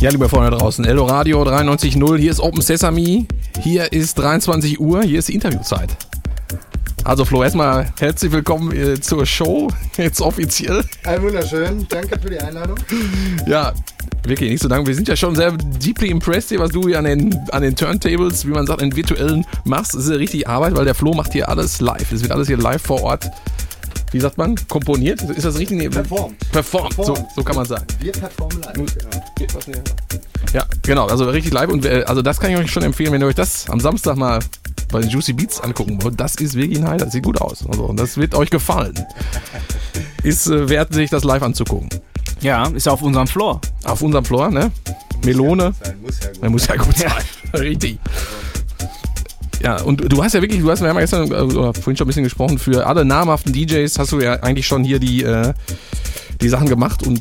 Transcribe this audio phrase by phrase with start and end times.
[0.00, 3.26] Ja, liebe Freunde draußen, Ello Radio 93.0, hier ist Open Sesame,
[3.60, 5.94] hier ist 23 Uhr, hier ist die Interviewzeit.
[7.04, 9.68] Also Flo, erstmal herzlich willkommen äh, zur Show,
[9.98, 10.82] jetzt offiziell.
[11.04, 12.78] Ein wunderschön, danke für die Einladung.
[13.46, 13.74] Ja,
[14.22, 14.86] wirklich nicht so danke.
[14.88, 17.76] Wir sind ja schon sehr deeply impressed hier, was du hier an den, an den
[17.76, 19.92] Turntables, wie man sagt, in virtuellen machst.
[19.92, 22.10] Das ist ja richtig Arbeit, weil der Flo macht hier alles live.
[22.10, 23.30] Es wird alles hier live vor Ort
[24.12, 25.22] wie sagt man, komponiert?
[25.22, 25.88] Ist das richtig?
[25.90, 26.36] Performt.
[26.50, 27.86] Performt, so, so kann man sagen.
[28.00, 28.74] Wir performen live.
[28.74, 29.19] Genau.
[30.52, 33.22] Ja, genau, also richtig live und äh, also das kann ich euch schon empfehlen, wenn
[33.22, 34.40] ihr euch das am Samstag mal
[34.90, 36.18] bei den Juicy Beats angucken wollt.
[36.18, 37.64] Das ist wirklich ein Highlight, das sieht gut aus.
[37.68, 38.94] Also, das wird euch gefallen.
[40.22, 41.88] Ist äh, wert, sich das live anzugucken.
[42.42, 43.60] Ja, ist ja auf unserem Floor.
[43.84, 44.70] Auf unserem Floor, ne?
[45.24, 45.74] Melone.
[46.02, 46.52] Muss ja gut sein.
[46.52, 47.12] Muss ja gut sein.
[47.60, 47.98] Richtig.
[49.62, 51.96] Ja, und du hast ja wirklich, du hast, wir haben ja gestern äh, oder vorhin
[51.96, 55.22] schon ein bisschen gesprochen, für alle namhaften DJs hast du ja eigentlich schon hier die,
[55.22, 55.52] äh,
[56.40, 57.20] die Sachen gemacht und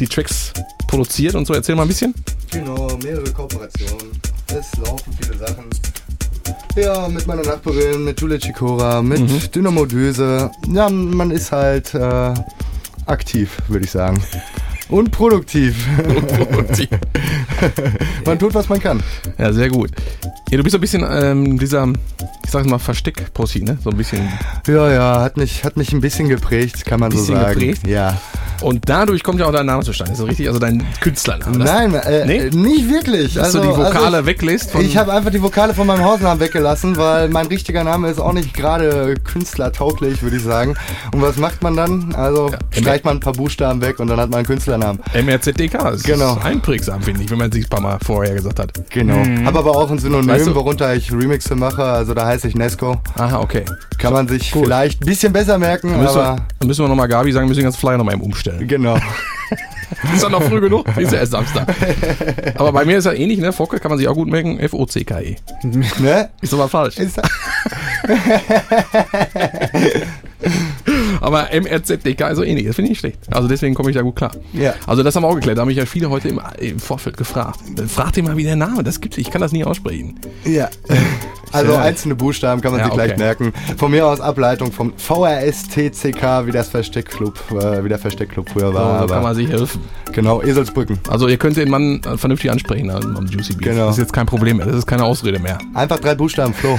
[0.00, 0.52] die Tracks
[0.88, 1.52] produziert und so.
[1.54, 2.14] Erzähl mal ein bisschen.
[2.50, 4.10] Genau, mehrere Kooperationen.
[4.48, 5.64] Es laufen viele Sachen.
[6.74, 9.40] Ja, mit meiner Nachbarin, mit Julia Chikora, mit Mhm.
[9.54, 10.50] Dynamo Düse.
[10.72, 12.34] Ja, man ist halt äh,
[13.06, 14.22] aktiv, würde ich sagen.
[14.92, 15.86] Und produktiv.
[18.26, 19.02] man tut, was man kann.
[19.38, 19.90] ja, sehr gut.
[20.50, 21.86] Ja, du bist so ein bisschen ähm, dieser,
[22.44, 23.78] ich sag mal, Versteck-Pussy, ne?
[23.82, 24.28] So ein bisschen.
[24.66, 27.58] Ja, ja, hat mich, hat mich ein bisschen geprägt, kann man so Bisschen sagen.
[27.58, 27.86] geprägt?
[27.86, 28.20] Ja.
[28.60, 30.12] Und dadurch kommt ja auch dein Name zustande.
[30.12, 30.46] Ist das richtig?
[30.46, 31.58] Also dein Künstlername.
[31.64, 32.50] Nein, äh, Nee?
[32.50, 33.34] nicht wirklich.
[33.34, 34.74] dass also, du die Vokale also, weglässt.
[34.76, 38.32] Ich habe einfach die Vokale von meinem Hausnamen weggelassen, weil mein richtiger Name ist auch
[38.34, 40.74] nicht gerade künstlertauglich, würde ich sagen.
[41.12, 42.14] Und was macht man dann?
[42.14, 42.58] Also Ja.
[42.70, 44.81] streicht man ein paar Buchstaben weg und dann hat man einen Künstlernamen.
[45.14, 45.72] MRZDK.
[45.78, 46.34] Das Genau.
[46.36, 48.72] ist einprägsam, finde ich, wenn man sich ein paar Mal vorher gesagt hat.
[48.90, 49.16] Genau.
[49.44, 51.82] Habe aber auch ein Synonym, Weißt du- worunter ich Remixe mache.
[51.82, 52.96] Also da heiße ich Nesco.
[53.16, 53.64] Aha, okay.
[53.98, 54.64] Kann man sich Gut.
[54.64, 57.44] vielleicht ein bisschen besser merken, Dann müssen, wir, aber dann müssen wir nochmal Gabi sagen,
[57.46, 58.66] wir müssen den ganzen Flyer nochmal eben umstellen.
[58.66, 58.96] genau.
[60.14, 60.86] Ist doch noch früh genug?
[60.96, 61.68] Ist ja erst Samstag.
[62.56, 63.52] Aber bei mir ist ja ähnlich, ne?
[63.52, 64.58] Focke kann man sich auch gut merken.
[64.58, 65.36] F-O-C-K-E.
[65.98, 66.30] ne?
[66.40, 66.96] Ist aber falsch.
[66.96, 67.20] Ist,
[71.20, 72.66] Aber MRZDK ist so ähnlich.
[72.66, 73.18] Das finde ich nicht schlecht.
[73.30, 74.32] Also deswegen komme ich da gut klar.
[74.52, 74.74] Ja.
[74.86, 75.56] Also das haben wir auch geklärt.
[75.58, 77.60] Da haben mich ja viele heute im, im Vorfeld gefragt.
[77.88, 79.18] Fragt ihr mal, wie der Name, das gibt's.
[79.18, 80.18] Ich kann das nie aussprechen.
[80.44, 80.68] ja.
[81.54, 83.20] Also einzelne Buchstaben kann man Ja, sich gleich okay.
[83.20, 83.52] merken.
[83.76, 88.74] Von mir aus Ableitung vom VRSTCK, wie das Versteckclub, äh, wie der Versteckclub früher So,
[88.74, 89.02] war.
[89.06, 89.82] so kann man sich helfen.
[90.12, 90.98] genau, Eselsbrücken.
[91.10, 93.64] Also ihr könnt den Mann äh, vernünftig ansprechen am am Juicy Beat.
[93.72, 93.84] Genau.
[93.88, 94.66] Das ist jetzt kein Problem mehr.
[94.66, 95.58] Das ist keine Ausrede mehr.
[95.74, 96.78] Einfach drei Buchstaben, Flo.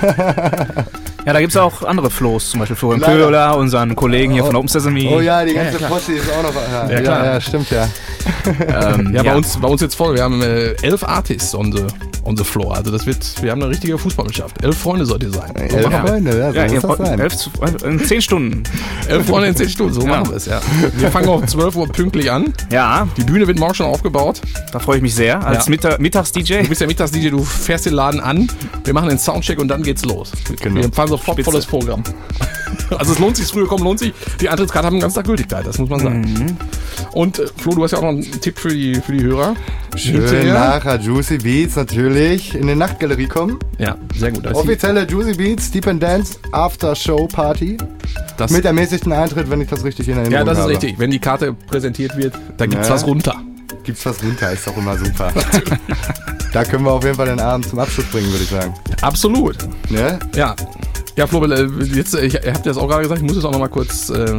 [0.56, 0.86] Yeah.
[1.26, 3.00] Ja, da gibt es auch andere Flows, zum Beispiel Florian.
[3.02, 5.08] Köhler, unseren Kollegen hier von Open Sesame.
[5.12, 5.88] Oh ja, die ganze ja.
[5.88, 6.54] Posse ist auch noch.
[6.54, 7.24] Ja, Ja, klar.
[7.24, 7.88] ja, stimmt ja.
[8.46, 10.14] Ähm, Ja, Bei, uns, bei uns jetzt voll.
[10.14, 11.82] Wir haben äh, elf Artists on the,
[12.24, 12.76] on the floor.
[12.76, 14.62] Also das wird, wir haben eine richtige Fußballmannschaft.
[14.62, 15.52] Elf Freunde sollt ihr sein.
[15.68, 15.94] So Elf.
[15.94, 17.18] Freunde, ja, so Ja, muss das sein.
[17.20, 17.50] elf, zu-
[17.84, 18.62] in zehn Stunden.
[19.08, 20.06] Elf Freunde in zehn Stunden, so Ja.
[20.08, 20.60] machen wir es, ja.
[20.96, 22.52] Wir fangen auch um 12 Uhr pünktlich an.
[22.70, 24.40] Ja, Die Bühne wird morgen schon aufgebaut.
[24.72, 25.44] da freue ich mich sehr.
[25.44, 25.70] Als Ja.
[25.70, 26.62] Mitta Mittags-DJ.
[26.62, 28.48] Du bist ja Mittags-DJ, du fährst den Laden an,
[28.84, 30.30] wir machen den Soundcheck und dann geht's los.
[30.60, 30.76] Genau.
[30.82, 31.50] Wir fahren sofort Spitze.
[31.50, 32.02] volles Programm.
[32.98, 34.12] Also es lohnt sich, früher kommen lohnt sich.
[34.40, 36.20] Die Eintrittskarten haben ganzen Tag Gültigkeit, das muss man sagen.
[36.20, 36.56] Mhm.
[37.12, 39.54] Und äh, Flo, du hast ja auch noch einen Tipp für die, für die Hörer.
[39.96, 40.54] Schön Hinterher.
[40.54, 43.58] nachher Juicy Beats natürlich in die Nachtgalerie kommen.
[43.78, 44.46] Ja, sehr gut.
[44.48, 47.76] Offizielle Juicy Beats Deep and Dance After Show Party.
[48.36, 50.72] das, Mit ermäßigten Eintritt, wenn ich das richtig in Erinnerung ja, das ist habe.
[50.72, 50.98] richtig.
[50.98, 52.94] Wenn die Karte präsentiert wird, da gibt's Ne?
[52.94, 53.34] was runter.
[53.84, 55.32] Gibt's was runter, ist doch immer super.
[56.52, 58.74] da können wir auf jeden Fall den Abend zum Abschluss bringen, würde ich sagen.
[59.00, 59.56] Absolut.
[59.90, 60.18] Ne?
[60.34, 60.54] Ja.
[61.16, 63.44] Ja, Flo, äh, jetzt, äh, ich, ihr habt das auch gerade gesagt, ich muss es
[63.46, 64.36] auch noch mal kurz, äh,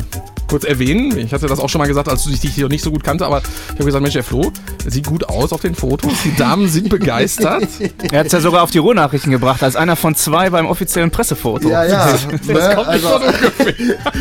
[0.48, 1.18] kurz erwähnen.
[1.18, 3.26] Ich hatte das auch schon mal gesagt, als du dich noch nicht so gut kannte,
[3.26, 4.52] aber ich habe gesagt, Mensch, der Flo,
[4.88, 6.14] sieht gut aus auf den Fotos.
[6.24, 7.68] Die Damen sind begeistert.
[8.12, 11.12] Er hat es ja sogar auf die Ruhrnachrichten gebracht, als einer von zwei beim offiziellen
[11.12, 11.70] Pressefoto.
[11.70, 12.12] Ja, ja.
[12.12, 12.76] Das ne?
[12.76, 13.74] kommt nicht also, von ungefähr.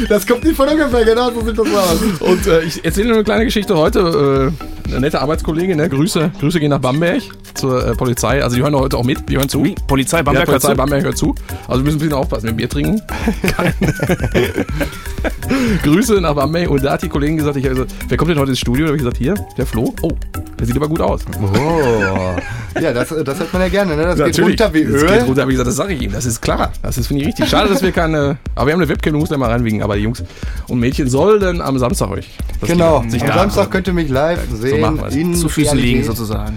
[0.08, 2.20] das kommt nicht von ungefähr, genau so sieht das aus.
[2.20, 4.50] Und äh, ich erzähle nur eine kleine Geschichte heute.
[4.50, 5.88] Äh, eine nette Arbeitskollegin, ne?
[5.88, 7.22] Grüße, Grüße gehen nach Bamberg
[7.54, 8.42] zur äh, Polizei.
[8.42, 9.64] Also die hören heute auch mit, die hören zu.
[9.64, 9.74] Wie?
[9.86, 10.82] Polizei Ja, Bamberg Polizei hört zu?
[10.82, 11.34] Bamberg hört zu.
[11.68, 13.02] Also wir müssen ein bisschen aufpassen, wenn wir Bier trinken.
[15.82, 16.70] Grüße nach Bamberg.
[16.70, 18.86] Und da hat die Kollegin gesagt, ich gesagt, wer kommt denn heute ins Studio?
[18.86, 19.94] Da habe ich gesagt, hier, der Flo.
[20.02, 20.12] Oh,
[20.58, 21.22] der sieht aber gut aus.
[21.40, 22.80] Oh.
[22.80, 24.02] Ja, das, das hört man ja gerne, ne?
[24.04, 24.60] Das geht Natürlich.
[24.60, 25.08] runter wie Das Öl.
[25.08, 26.12] geht runter, habe ich gesagt, das sage ich ihm.
[26.12, 26.72] Das ist klar.
[26.82, 27.48] Das ist, finde ich, richtig.
[27.48, 28.38] Schade, dass wir keine.
[28.54, 29.82] Aber wir haben eine Webcam, du musst da mal reinwiegen.
[29.82, 30.22] Aber die Jungs
[30.68, 32.30] und Mädchen sollen am Samstag euch.
[32.62, 32.98] Genau.
[32.98, 34.80] Am da- Samstag könnt ihr mich live sehen.
[34.80, 35.14] machen wir's.
[35.14, 36.56] in Zu Füßen liegen sozusagen.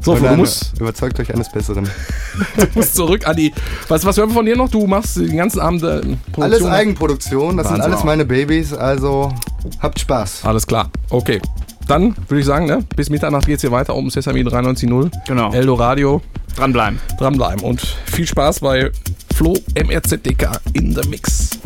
[0.00, 1.88] So, du musst, überzeugt euch eines Besseren.
[2.56, 3.52] du musst zurück an die.
[3.86, 4.68] Was, was hören wir von dir noch?
[4.68, 6.42] Du machst den ganzen Abend äh, Produktion.
[6.42, 7.92] Alles Eigenproduktion, das sind Wahnsinn.
[7.92, 9.32] alles meine Babys, also
[9.80, 10.40] habt Spaß.
[10.44, 10.90] Alles klar.
[11.10, 11.40] Okay.
[11.88, 15.10] Dann würde ich sagen, ne, bis Mitternacht geht's hier weiter um Sesame 93.0.
[15.26, 15.52] Genau.
[15.52, 16.20] Eldo Radio.
[16.54, 17.00] Dranbleiben.
[17.18, 18.90] Dranbleiben und viel Spaß bei
[19.34, 21.58] Flo MRZDK in the Mix.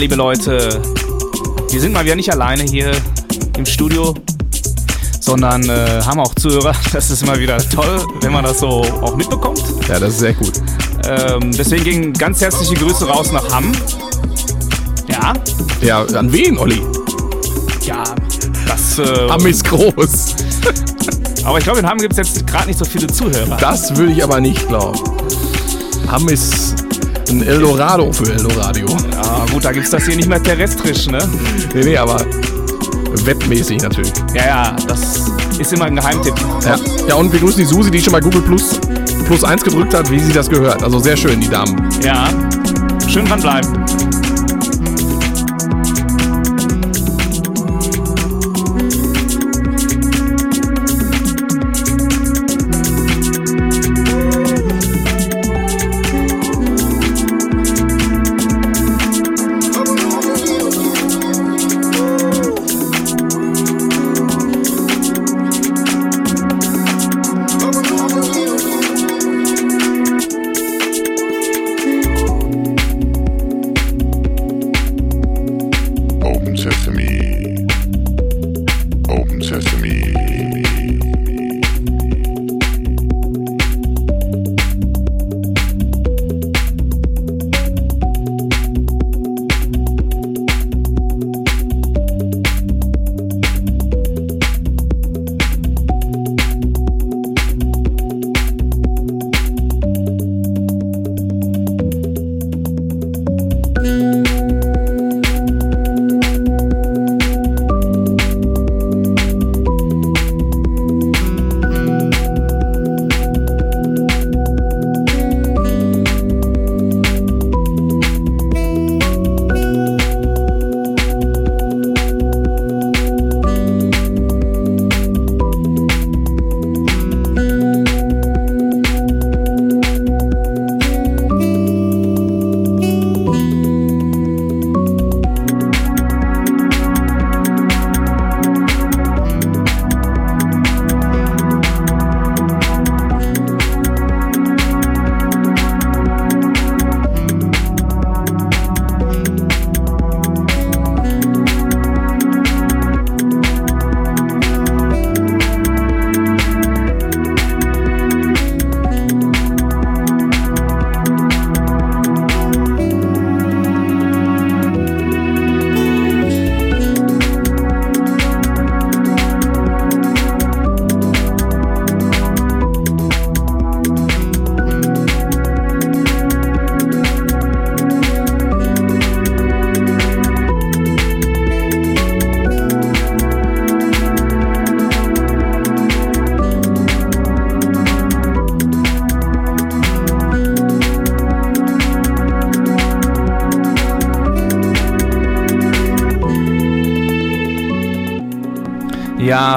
[0.00, 0.80] Liebe Leute,
[1.70, 2.90] wir sind mal wieder nicht alleine hier
[3.58, 4.14] im Studio,
[5.20, 6.72] sondern äh, haben auch Zuhörer.
[6.94, 9.62] Das ist immer wieder toll, wenn man das so auch mitbekommt.
[9.88, 10.54] Ja, das ist sehr gut.
[11.06, 13.72] Ähm, deswegen gehen ganz herzliche Grüße raus nach Hamm.
[15.06, 15.34] Ja,
[15.82, 16.80] Ja, an wen, Olli?
[17.84, 18.02] ja,
[18.66, 18.98] das.
[18.98, 20.34] Äh, Hamm ist groß.
[21.44, 23.58] aber ich glaube, in Hamm gibt es jetzt gerade nicht so viele Zuhörer.
[23.60, 24.98] Das würde ich aber nicht glauben.
[26.10, 26.69] Hamm ist
[27.30, 28.88] ein Eldorado für Eldoradio.
[29.12, 31.18] Ja, gut, da gibt es das hier nicht mehr terrestrisch, ne?
[31.74, 32.24] Nee, nee, aber
[33.24, 34.12] webmäßig natürlich.
[34.34, 36.34] Ja, ja, das ist immer ein Geheimtipp.
[36.64, 36.76] Ja.
[37.08, 38.80] ja, und wir grüßen die Susi, die schon mal Google Plus,
[39.26, 40.82] Plus 1 gedrückt hat, wie sie das gehört.
[40.82, 41.88] Also sehr schön, die Damen.
[42.02, 42.28] Ja,
[43.08, 44.19] schön dranbleiben.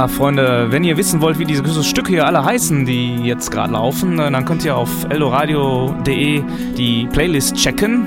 [0.08, 4.20] Freunde, wenn ihr wissen wollt, wie diese Stücke hier alle heißen, die jetzt gerade laufen,
[4.20, 6.44] äh, dann könnt ihr auf eldoradio.de
[6.78, 8.06] die Playlist checken.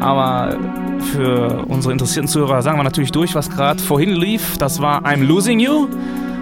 [0.00, 0.56] Aber
[1.12, 4.58] für unsere interessierten Zuhörer sagen wir natürlich durch, was gerade vorhin lief.
[4.58, 5.88] Das war I'm Losing You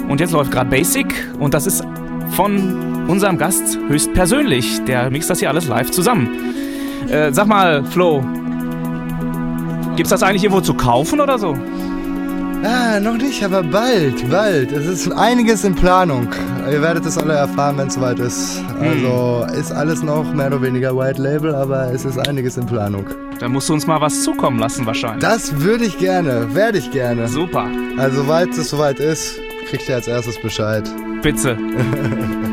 [0.08, 1.06] und jetzt läuft gerade Basic
[1.38, 1.84] und das ist
[2.30, 4.84] von unserem Gast höchstpersönlich.
[4.84, 6.28] Der mixt das hier alles live zusammen.
[7.08, 8.24] Äh, sag mal, Flo,
[9.96, 11.56] gibt's das eigentlich irgendwo zu kaufen oder so?
[12.62, 14.70] Ah, noch nicht, aber bald, bald.
[14.72, 16.28] Es ist einiges in Planung.
[16.70, 18.62] Ihr werdet es alle erfahren, wenn es soweit ist.
[18.80, 23.06] Also ist alles noch mehr oder weniger White Label, aber es ist einiges in Planung.
[23.38, 25.22] Da musst du uns mal was zukommen lassen wahrscheinlich.
[25.22, 27.28] Das würde ich gerne, werde ich gerne.
[27.28, 27.66] Super.
[27.96, 30.84] Also, sobald es soweit ist, kriegt ihr als erstes Bescheid.
[31.22, 31.56] Bitte.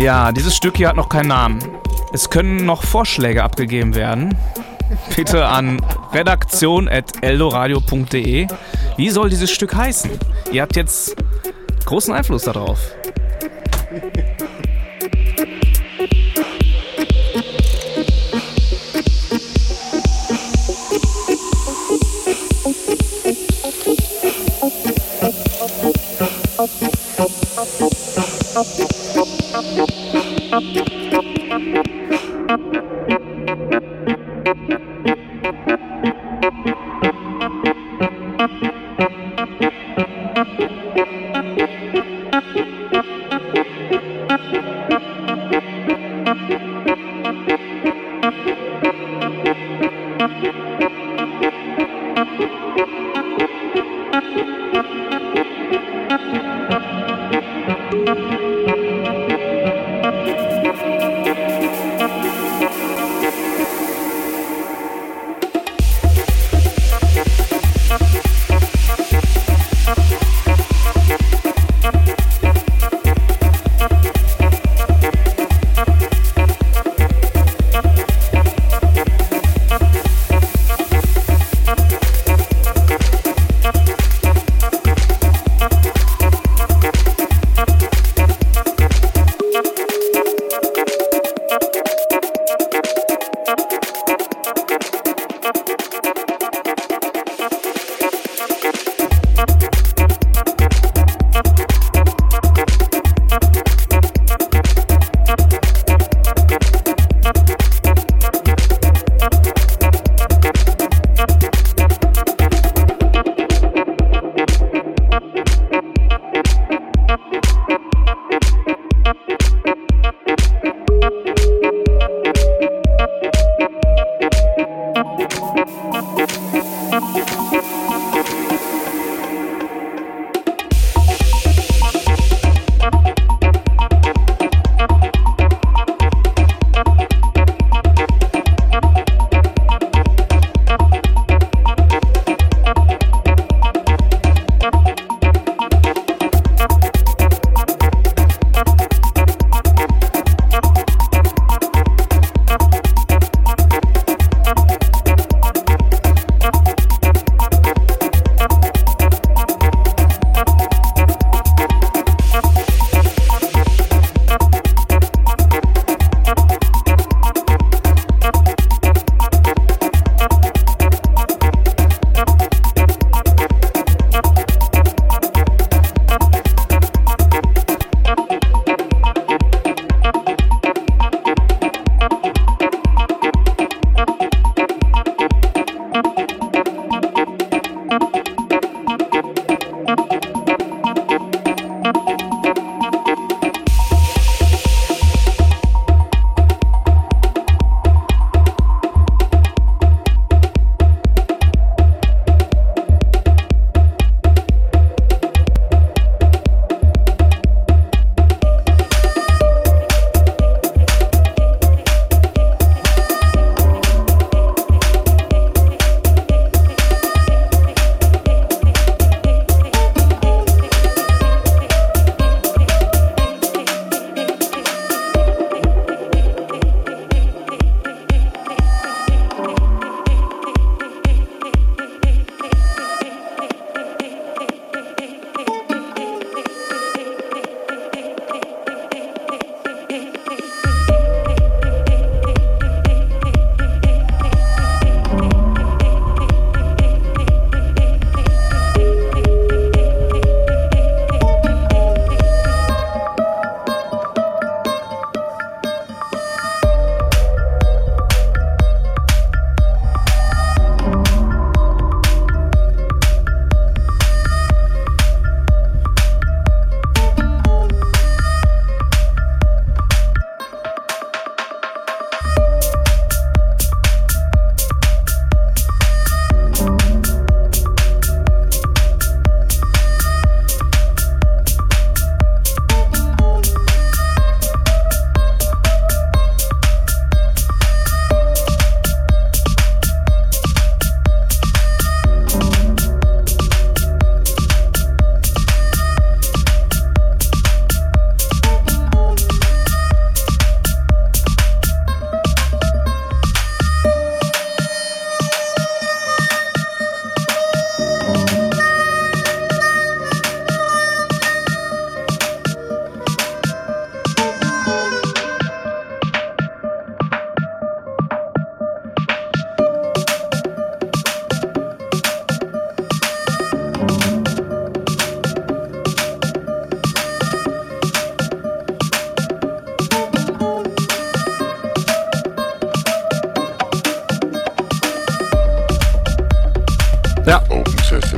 [0.00, 1.58] Ja, dieses Stück hier hat noch keinen Namen.
[2.14, 4.34] Es können noch Vorschläge abgegeben werden.
[5.14, 5.84] Bitte an
[6.14, 8.46] redaktion.eldoradio.de.
[8.96, 10.10] Wie soll dieses Stück heißen?
[10.52, 11.14] Ihr habt jetzt
[11.84, 12.78] großen Einfluss darauf.
[28.62, 28.90] Thank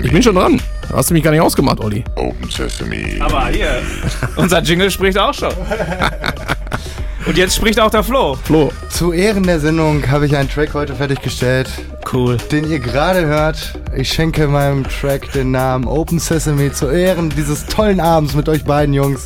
[0.03, 0.61] Ich bin schon dran.
[0.93, 2.05] Hast du mich gar nicht ausgemacht, Olli.
[2.17, 3.17] Open Sesame.
[3.21, 3.83] Aber hier,
[4.37, 5.53] unser Jingle spricht auch schon.
[7.27, 8.37] Und jetzt spricht auch der Flo.
[8.43, 8.73] Flo.
[8.89, 11.71] Zu Ehren der Sendung habe ich einen Track heute fertiggestellt,
[12.13, 12.37] Cool.
[12.51, 13.75] den ihr gerade hört.
[13.97, 18.65] Ich schenke meinem Track den Namen Open Sesame zu Ehren dieses tollen Abends mit euch
[18.65, 19.25] beiden Jungs.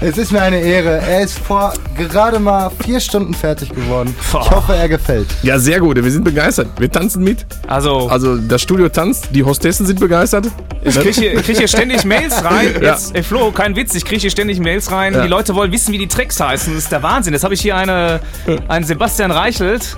[0.00, 0.98] Es ist mir eine Ehre.
[0.98, 4.14] Er ist vor gerade mal vier Stunden fertig geworden.
[4.28, 5.26] Ich hoffe, er gefällt.
[5.42, 6.02] Ja, sehr gut.
[6.02, 6.68] Wir sind begeistert.
[6.78, 7.46] Wir tanzen mit.
[7.66, 10.46] Also, Also das Studio tanzt, die Hostessen sind begeistert.
[10.82, 12.74] ich kriege hier, ich krieg hier ständig Mails rein.
[12.82, 12.92] Ja.
[12.92, 15.14] Jetzt, ey Flo, kein Witz, ich kriege hier ständig Mails rein.
[15.14, 15.22] Ja.
[15.22, 16.74] Die Leute wollen wissen, wie die Tracks heißen.
[16.74, 17.32] Das ist der Wahnsinn.
[17.32, 18.20] Jetzt habe ich hier eine,
[18.68, 19.96] einen Sebastian Reichelt.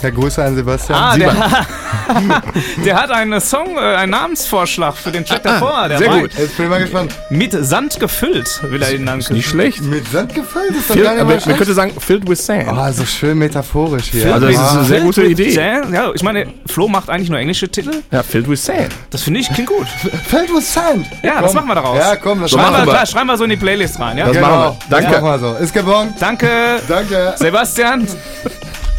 [0.00, 0.98] Herr Grüße an Sebastian.
[0.98, 1.34] Ah, der,
[2.84, 5.88] der hat einen Song, äh, einen Namensvorschlag für den Track davor.
[5.88, 6.30] Der sehr war gut.
[6.36, 7.14] Jetzt bin ich mal gespannt.
[7.30, 9.80] Mit Sand gefüllt, will er ihn dann Nicht schlecht.
[9.82, 12.66] Mit Sand gefüllt ist doch Fill, gar nicht aber man könnte sagen, filled with sand.
[12.68, 14.34] Oh, so schön metaphorisch hier.
[14.34, 15.50] Also das ist eine sehr Filled gute with Idee.
[15.52, 15.94] Sand.
[15.94, 18.02] Ja, ich meine, Flo macht eigentlich nur englische Titel.
[18.10, 18.88] Ja, filled with sand.
[19.10, 19.86] Das finde ich klingt gut.
[20.28, 21.06] Filled with Sand.
[21.22, 21.98] Ja, das machen wir daraus.
[21.98, 22.92] Ja, komm, das So Schreiben machen wir, wir.
[22.94, 24.26] klar, schreiben wir so in die Playlist rein, ja?
[24.26, 24.48] Das Genau.
[24.48, 24.90] machen wir.
[24.90, 25.12] Danke.
[25.12, 25.64] Das machen wir so.
[25.64, 26.14] Ist gebongt.
[26.18, 26.48] Danke,
[26.88, 27.34] Danke.
[27.36, 28.06] Sebastian.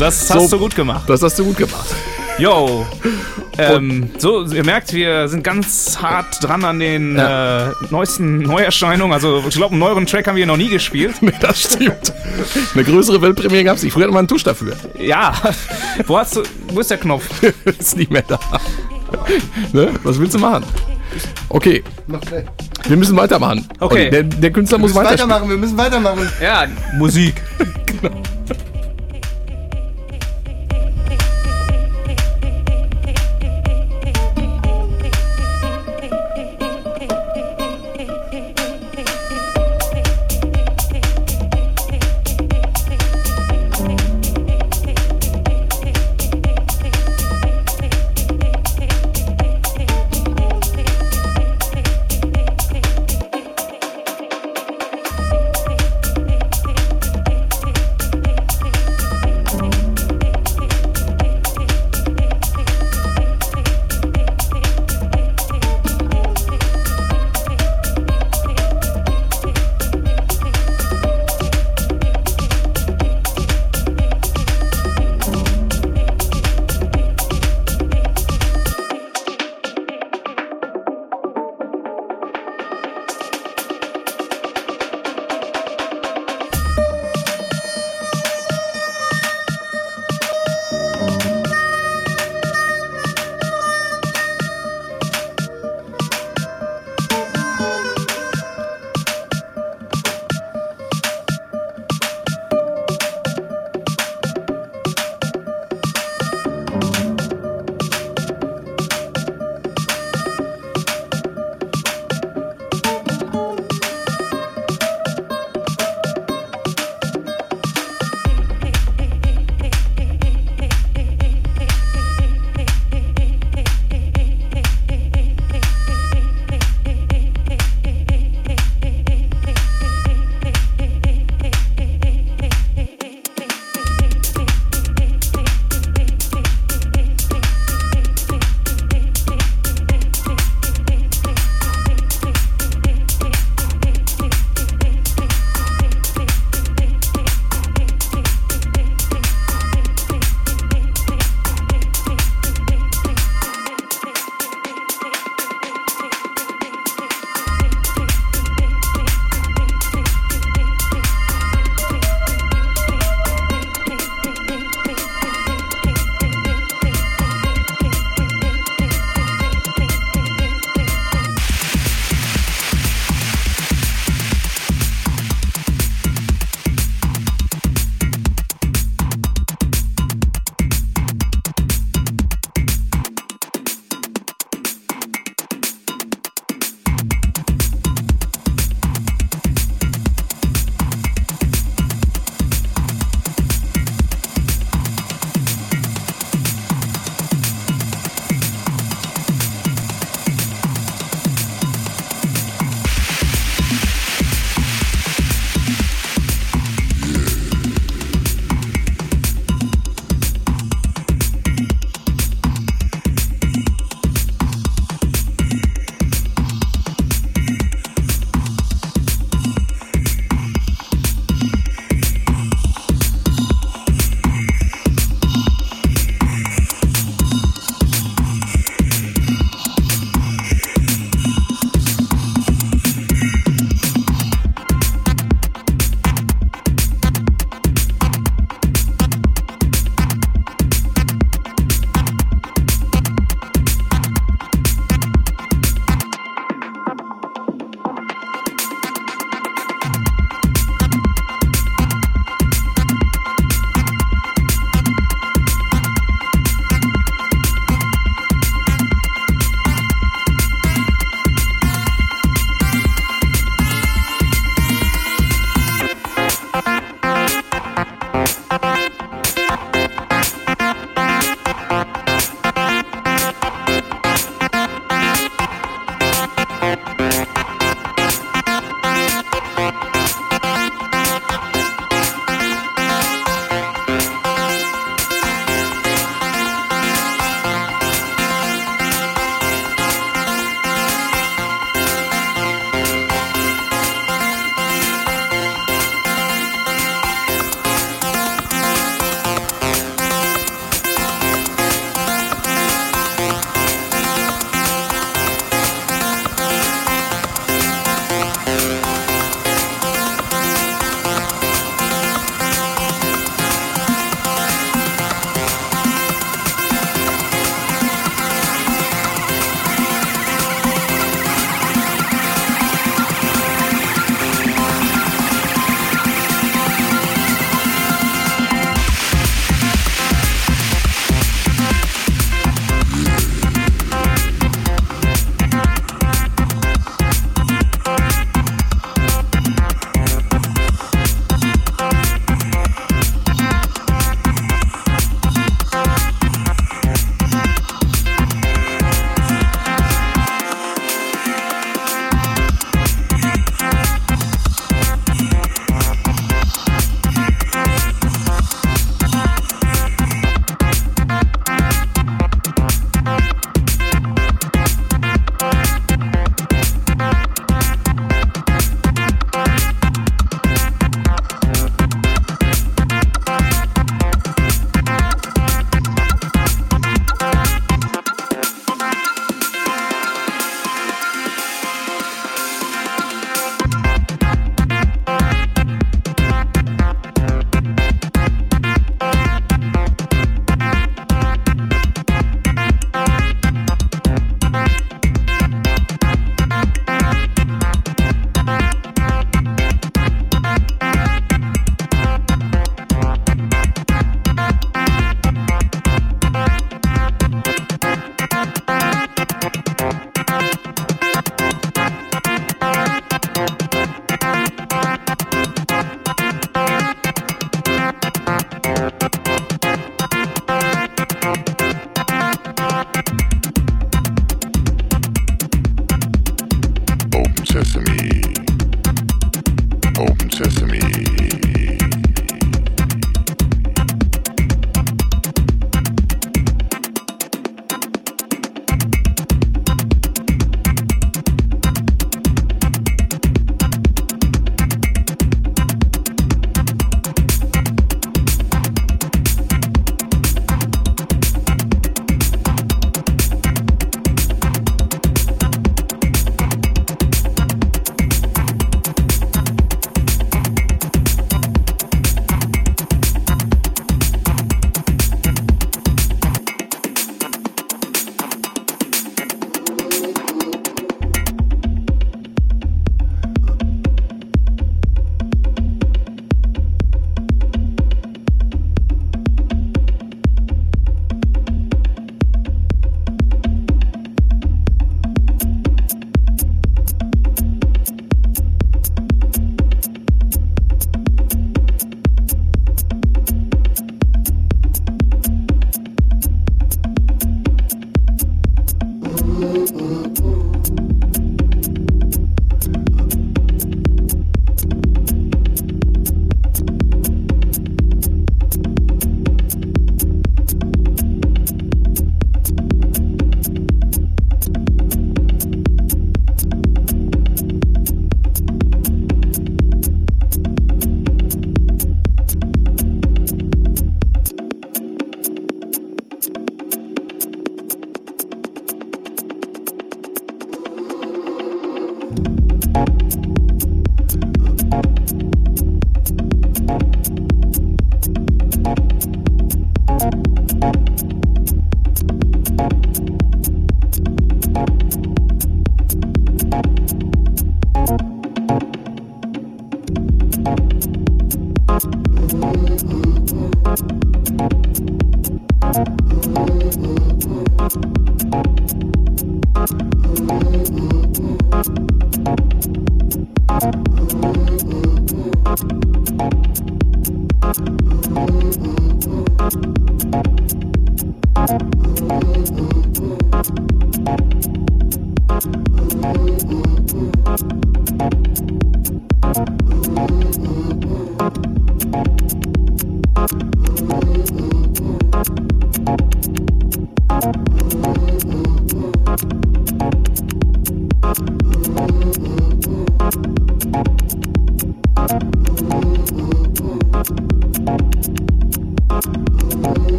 [0.00, 0.34] Das So.
[0.34, 1.02] hast du gut gemacht.
[1.08, 1.94] Das hast du gut gemacht.
[2.38, 2.86] Yo.
[3.58, 7.68] Ähm, so, ihr merkt, wir sind ganz hart dran an den Ja.
[7.68, 9.12] äh, neuesten Neuerscheinungen.
[9.12, 11.16] Also, ich glaube, einen neueren Track haben wir noch nie gespielt.
[11.20, 12.14] Nee, das stimmt.
[12.74, 13.92] Eine größere Weltpremiere gab es nicht.
[13.92, 14.74] Früher hatte man einen Tusch dafür.
[14.98, 15.34] Ja.
[16.06, 16.42] Wo hast du.
[16.72, 17.26] Wo ist der Knopf?
[17.78, 18.38] Ist nicht mehr da.
[19.74, 19.90] Ne?
[20.02, 20.64] Was willst du machen?
[21.48, 21.82] Okay,
[22.86, 23.68] wir müssen weitermachen.
[23.80, 24.08] Okay.
[24.10, 26.30] Der, der Künstler Wir muss weitermachen, wir müssen weitermachen.
[26.40, 27.34] Ja, Musik.
[27.58, 28.39] Open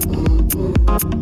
[0.02, 1.22] the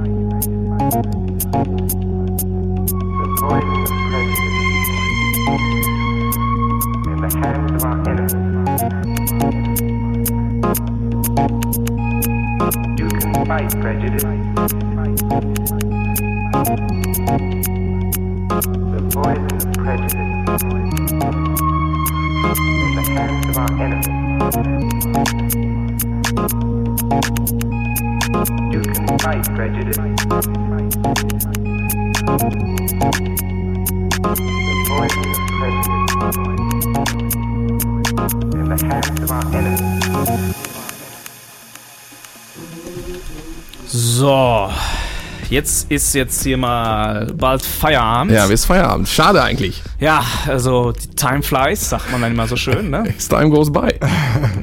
[45.91, 48.31] ist jetzt hier mal bald Feierabend.
[48.31, 49.07] Ja, ist Feierabend.
[49.09, 49.83] Schade eigentlich.
[49.99, 53.03] Ja, also die Time flies, sagt man dann immer so schön, ne?
[53.17, 53.89] As time goes by.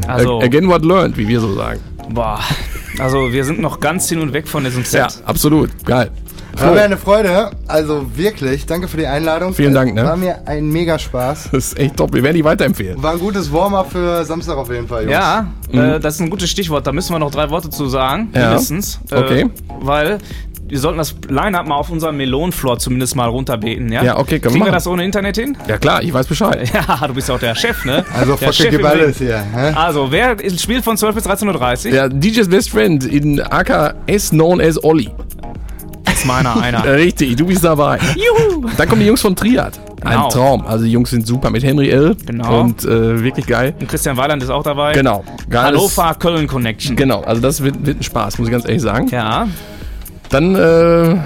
[0.07, 1.81] Also, Again what learned, wie wir so sagen.
[2.09, 2.41] boah,
[2.99, 5.01] also wir sind noch ganz hin und weg von diesem Set.
[5.01, 5.70] Ja, absolut.
[5.85, 6.11] Geil.
[6.57, 7.51] War mir eine Freude.
[7.68, 9.55] Also wirklich, danke für die Einladung.
[9.55, 10.03] Vielen Dank, ne?
[10.05, 11.51] War mir ein mega Spaß.
[11.53, 12.12] Das ist echt top.
[12.14, 13.01] Wir werden die weiterempfehlen.
[13.01, 15.12] War ein gutes Warm-up für Samstag auf jeden Fall, Jungs.
[15.12, 16.85] Ja, äh, das ist ein gutes Stichwort.
[16.85, 18.41] Da müssen wir noch drei Worte zu sagen, Mhm.
[18.41, 18.99] Ja, mindestens.
[19.11, 19.47] Äh, okay.
[19.83, 20.18] Weil
[20.68, 24.02] wir sollten das Line-Up mal auf unserem Melonenfloor zumindest mal runterbeten, ja?
[24.04, 25.56] Ja, okay, können wir Kriegen wir das ohne Internet hin?
[25.66, 26.68] Ja klar, ich weiß Bescheid.
[26.88, 28.04] Ja, du bist ja auch der Chef, ne?
[28.14, 29.26] Also der alles Ring.
[29.28, 29.38] hier.
[29.54, 29.72] Hä?
[29.74, 31.92] Also, wer spielt von 12 bis 13.30 Uhr?
[31.92, 35.10] Der DJ's Best Friend in AKS known as Olli.
[36.12, 36.84] ist meiner einer.
[36.94, 37.98] Richtig, du bist dabei.
[38.16, 38.68] Juhu!
[38.76, 39.78] Dann kommen die Jungs von Triad.
[40.04, 40.28] Ein Genau.
[40.28, 40.66] Traum.
[40.66, 42.14] Also die Jungs sind super mit Henry L.
[42.24, 42.60] Genau.
[42.60, 43.74] Und äh, wirklich geil.
[43.80, 44.92] Und Christian Weiland ist auch dabei.
[44.92, 45.24] Genau.
[45.50, 46.94] Geiles- Hannover Köln Connection.
[46.96, 49.08] Genau, also das wird, wird ein Spaß, muss ich ganz ehrlich sagen.
[49.08, 49.48] Ja,
[50.31, 50.59] Dann äh,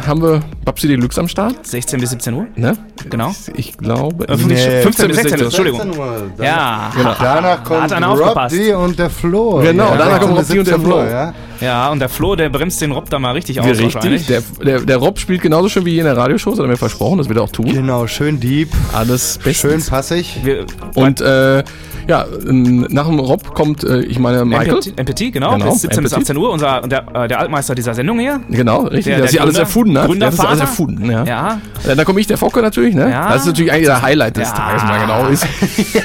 [0.06, 1.66] haben wir Babsi Deluxe am Start.
[1.66, 2.46] 16 bis 17 Uhr.
[2.54, 2.76] Ne?
[3.10, 3.34] Genau.
[3.56, 4.28] Ich glaube.
[4.28, 5.80] Äh, 15, 15 bis 16 Uhr, Entschuldigung.
[5.82, 6.30] 16 Uhr.
[6.36, 8.48] Dann- Ja, Danach kommt Rob.
[8.48, 9.58] D und der Flo.
[9.58, 11.10] Genau, danach kommt Rob D und der 17 Uhr, Flo.
[11.10, 11.34] Ja?
[11.60, 13.94] ja, und der Flo, der bremst den Rob da mal richtig aus Richtig.
[13.94, 14.26] wahrscheinlich.
[14.26, 16.68] Der, der, der Rob spielt genauso schön wie hier in der Radioshow, das hat er
[16.70, 17.66] mir versprochen, das wird er auch tun.
[17.72, 19.90] Genau, schön deep, Alles schön bestens.
[19.90, 20.38] passig.
[20.44, 21.64] Wir, Und äh,
[22.08, 24.80] ja, ähm, nach dem Rob kommt, äh, ich meine, Michael.
[24.96, 26.22] MPT, genau, Genau, bis 17 bis MPT.
[26.22, 26.50] 18 Uhr.
[26.50, 28.40] Unser, der, äh, der Altmeister dieser Sendung hier.
[28.50, 29.04] Genau, richtig.
[29.04, 30.08] Der- der, das hier alles erfunden hat.
[30.08, 30.60] Der hat das alles Gründervater?
[30.62, 31.24] erfunden, ja.
[31.24, 33.10] Ja, Dann komme ich, der Focke natürlich, ne?
[33.10, 33.28] Ja.
[33.30, 34.54] Das ist natürlich eigentlich der Highlight des Ja.
[34.54, 35.46] Tages, man genau ist.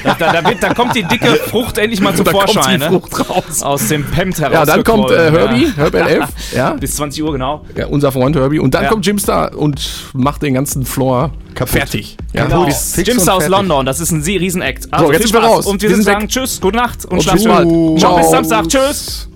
[0.18, 2.80] da, da, wird, da kommt die dicke Frucht endlich mal zum da kommt Vorschein.
[2.80, 2.90] die Ne?
[2.92, 3.62] Frucht raus.
[3.62, 4.54] Aus dem Pemt heraus.
[4.54, 7.64] Ja, dann kommt äh, Herbie, Herb LF, ja, Bis 20 Uhr, genau.
[7.90, 8.58] unser Freund Herbie.
[8.58, 11.30] Und dann kommt Jimstar und macht den ganzen Floor
[11.66, 12.16] fertig.
[12.32, 12.64] Ja, Genau.
[12.66, 13.50] bis- Fix Jim's und aus fertig.
[13.56, 14.92] London, das ist ein Riesen-Act.
[14.92, 15.56] Also So, jetzt viel sind wir Spaß.
[15.58, 15.66] raus.
[15.66, 17.98] Und wir, Wir sagen Tschüss, gute Nacht und Und schlaft schön.
[17.98, 18.30] Ciao, bis.
[18.30, 18.68] Samstag.
[18.68, 19.28] Tschüss.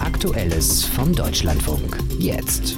[0.00, 1.98] Aktuelles vom Deutschlandfunk.
[2.18, 2.76] Jetzt.